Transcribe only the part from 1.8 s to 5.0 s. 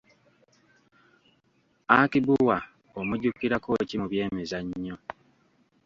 Aki Bua omujjukirako ki mu byemizannyo?